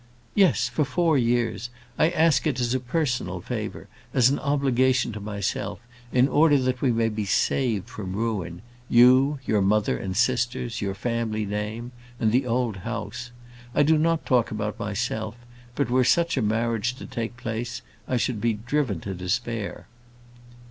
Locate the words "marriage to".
16.41-17.05